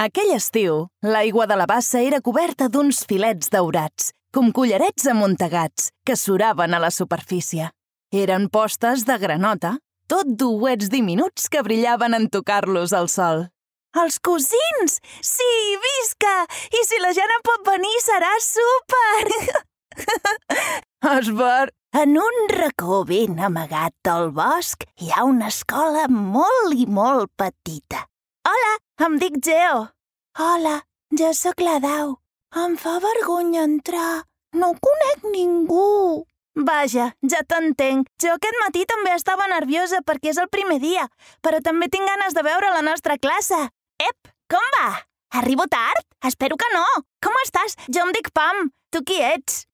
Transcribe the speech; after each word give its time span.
Aquell 0.00 0.30
estiu, 0.32 0.86
l'aigua 1.04 1.44
de 1.44 1.56
la 1.60 1.66
bassa 1.68 2.00
era 2.00 2.22
coberta 2.24 2.70
d'uns 2.72 3.02
filets 3.04 3.50
daurats, 3.52 4.06
com 4.32 4.46
collarets 4.56 5.04
amuntegats, 5.12 5.90
que 6.08 6.14
suraven 6.16 6.72
a 6.72 6.78
la 6.80 6.88
superfície. 6.88 7.66
Eren 8.08 8.46
postes 8.48 9.04
de 9.04 9.18
granota, 9.20 9.74
tot 10.08 10.30
duets 10.40 10.88
diminuts 10.88 11.50
que 11.52 11.60
brillaven 11.66 12.16
en 12.16 12.30
tocar-los 12.32 12.94
al 12.96 13.10
sol. 13.12 13.44
Els 14.00 14.16
cosins! 14.24 14.96
Sí, 15.20 15.52
visca! 15.84 16.32
I 16.48 16.84
si 16.88 17.00
la 17.04 17.12
Jana 17.12 17.36
pot 17.44 17.68
venir, 17.68 17.92
serà 18.00 18.32
súper! 18.40 19.52
Esber, 21.18 21.74
en 22.00 22.16
un 22.22 22.40
racó 22.56 23.02
ben 23.04 23.36
amagat 23.36 23.92
del 24.08 24.32
bosc 24.32 24.88
hi 24.96 25.12
ha 25.12 25.28
una 25.28 25.52
escola 25.52 26.08
molt 26.08 26.72
i 26.72 26.88
molt 26.88 27.34
petita. 27.36 28.06
Hola, 28.48 28.72
em 29.04 29.18
dic 29.20 29.34
Geo. 29.44 29.80
Hola, 30.38 30.80
jo 31.12 31.28
sóc 31.36 31.60
la 31.60 31.78
Dau. 31.78 32.14
Em 32.56 32.76
fa 32.80 32.94
vergonya 33.02 33.66
entrar. 33.68 34.24
No 34.56 34.72
conec 34.80 35.26
ningú. 35.34 36.24
Vaja, 36.56 37.10
ja 37.20 37.42
t'entenc. 37.46 38.08
Jo 38.22 38.32
aquest 38.34 38.58
matí 38.62 38.86
també 38.88 39.12
estava 39.14 39.46
nerviosa 39.52 40.00
perquè 40.06 40.32
és 40.32 40.40
el 40.40 40.48
primer 40.48 40.80
dia, 40.80 41.06
però 41.44 41.60
també 41.62 41.90
tinc 41.92 42.08
ganes 42.08 42.34
de 42.34 42.42
veure 42.42 42.72
la 42.72 42.82
nostra 42.82 43.18
classe. 43.20 43.60
Ep, 44.00 44.32
com 44.50 44.72
va? 44.78 44.88
Arribo 45.36 45.68
tard? 45.70 46.06
Espero 46.26 46.56
que 46.56 46.72
no. 46.72 46.84
Com 47.22 47.36
estàs? 47.44 47.76
Jo 47.92 48.08
em 48.08 48.14
dic 48.16 48.32
Pam. 48.32 48.70
Tu 48.90 49.04
qui 49.04 49.20
ets? 49.22 49.66